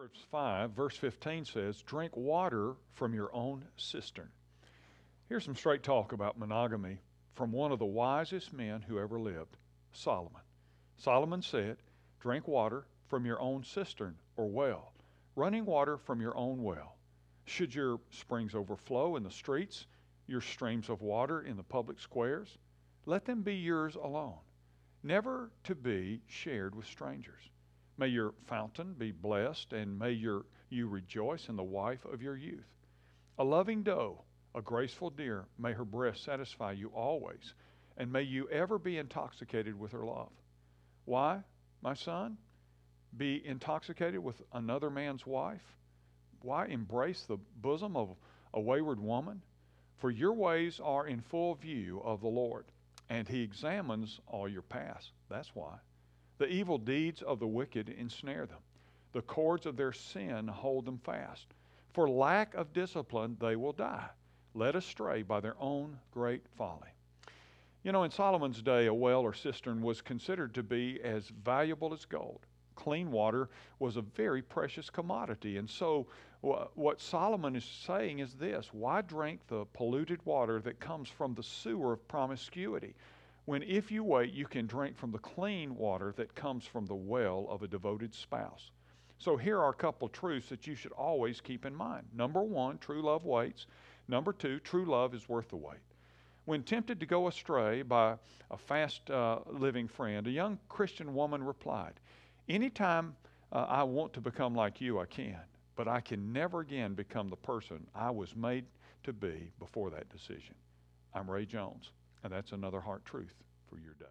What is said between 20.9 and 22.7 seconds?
water in the public squares,